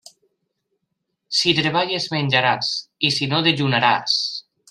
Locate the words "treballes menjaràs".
1.59-2.73